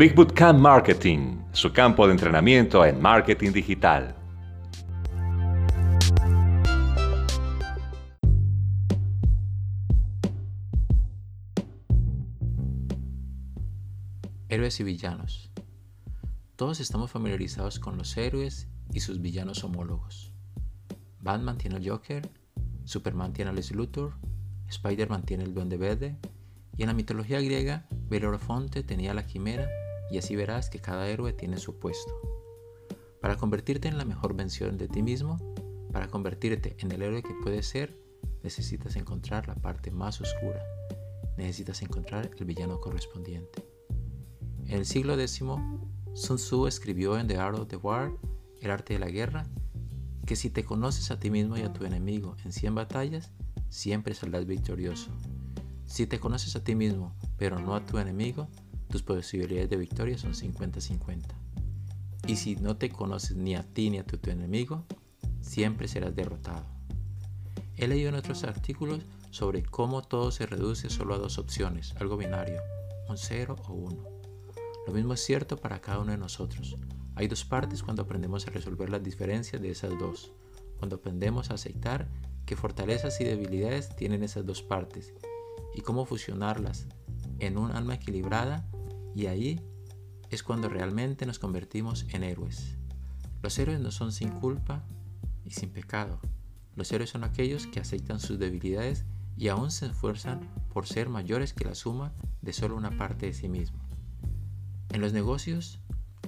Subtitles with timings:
[0.00, 4.14] Big Bootcamp Marketing, su campo de entrenamiento en marketing digital.
[14.48, 15.50] Héroes y villanos.
[16.56, 20.32] Todos estamos familiarizados con los héroes y sus villanos homólogos.
[21.18, 22.26] Batman tiene al Joker,
[22.84, 24.14] Superman tiene al Lex Luthor,
[24.66, 26.16] Spider-Man tiene el Duende Verde,
[26.78, 29.68] y en la mitología griega, Belorofonte tenía la Quimera,
[30.10, 32.12] y así verás que cada héroe tiene su puesto.
[33.20, 35.36] Para convertirte en la mejor versión de ti mismo,
[35.92, 37.98] para convertirte en el héroe que puedes ser,
[38.42, 40.62] necesitas encontrar la parte más oscura.
[41.36, 43.64] Necesitas encontrar el villano correspondiente.
[44.66, 45.42] En el siglo X,
[46.14, 48.12] Sun Tzu escribió en The Art of the War,
[48.60, 49.46] el arte de la guerra,
[50.26, 53.32] que si te conoces a ti mismo y a tu enemigo en 100 batallas,
[53.68, 55.10] siempre saldrás victorioso.
[55.86, 58.48] Si te conoces a ti mismo, pero no a tu enemigo,
[58.90, 61.22] tus posibilidades de victoria son 50-50.
[62.26, 64.84] Y si no te conoces ni a ti ni a tu, enemigo,
[65.40, 66.66] siempre serás derrotado.
[67.76, 72.16] He leído en otros artículos sobre cómo todo se reduce solo a dos opciones, algo
[72.16, 72.60] binario,
[73.08, 74.04] un 0 o 1.
[74.86, 76.76] Lo mismo es cierto para cada uno de nosotros.
[77.14, 80.32] Hay dos partes cuando aprendemos a resolver las diferencias de esas dos,
[80.78, 82.08] cuando aprendemos a aceptar
[82.44, 85.14] qué fortalezas y debilidades tienen esas dos partes
[85.74, 86.86] y cómo fusionarlas
[87.38, 88.68] en un alma equilibrada
[89.14, 89.60] y ahí
[90.30, 92.76] es cuando realmente nos convertimos en héroes.
[93.42, 94.84] Los héroes no son sin culpa
[95.44, 96.20] y sin pecado.
[96.76, 99.04] Los héroes son aquellos que aceptan sus debilidades
[99.36, 103.32] y aún se esfuerzan por ser mayores que la suma de solo una parte de
[103.32, 103.80] sí mismo.
[104.90, 105.80] En los negocios,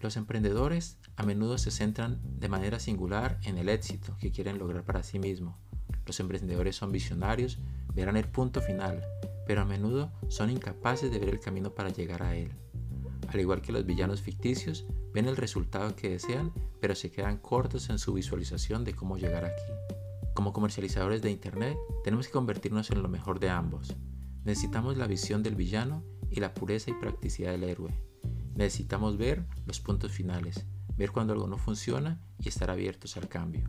[0.00, 4.84] los emprendedores a menudo se centran de manera singular en el éxito que quieren lograr
[4.84, 5.56] para sí mismos.
[6.04, 7.58] Los emprendedores son visionarios,
[7.94, 9.02] verán el punto final,
[9.46, 12.52] pero a menudo son incapaces de ver el camino para llegar a él.
[13.28, 17.90] Al igual que los villanos ficticios, ven el resultado que desean, pero se quedan cortos
[17.90, 19.72] en su visualización de cómo llegar aquí.
[20.34, 23.96] Como comercializadores de Internet, tenemos que convertirnos en lo mejor de ambos.
[24.44, 27.98] Necesitamos la visión del villano y la pureza y practicidad del héroe.
[28.54, 33.68] Necesitamos ver los puntos finales, ver cuando algo no funciona y estar abiertos al cambio.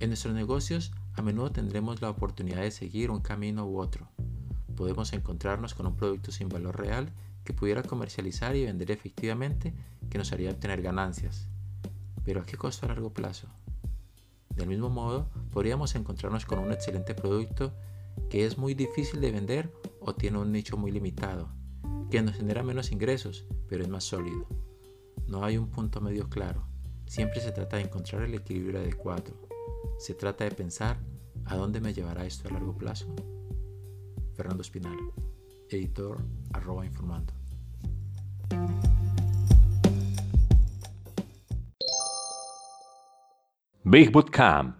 [0.00, 4.10] En nuestros negocios a menudo tendremos la oportunidad de seguir un camino u otro.
[4.76, 7.12] Podemos encontrarnos con un producto sin valor real
[7.44, 9.74] que pudiera comercializar y vender efectivamente
[10.10, 11.48] que nos haría obtener ganancias.
[12.24, 13.48] Pero ¿a qué costo a largo plazo?
[14.54, 17.74] Del mismo modo, podríamos encontrarnos con un excelente producto
[18.30, 21.48] que es muy difícil de vender o tiene un nicho muy limitado
[22.10, 24.46] que nos genera menos ingresos, pero es más sólido.
[25.26, 26.64] No hay un punto medio claro.
[27.06, 29.32] Siempre se trata de encontrar el equilibrio adecuado.
[29.98, 31.00] Se trata de pensar
[31.44, 33.06] a dónde me llevará esto a largo plazo.
[34.34, 34.96] Fernando Espinal,
[35.68, 37.32] editor arroba informando.
[43.84, 44.72] Big Bootcamp